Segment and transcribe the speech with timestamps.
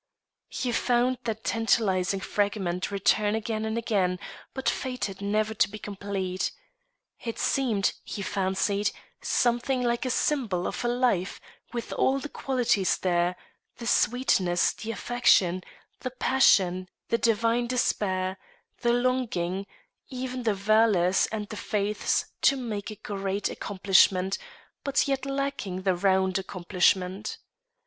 [0.49, 4.17] He found that tantalising fragment return again and again,
[4.51, 6.51] but fated never to be complete.
[7.23, 8.89] It seemed, he fancied,
[9.21, 11.39] something like a symbol of a life
[11.71, 13.35] with all the qualities there,
[13.77, 15.61] the sweetness, the affection,
[15.99, 18.39] the passion, the divine despair,
[18.79, 19.67] the longing,
[20.09, 24.39] even the valours and the faiths to make a great accomplishment,
[24.83, 27.37] but yet lacking the round accomplishment.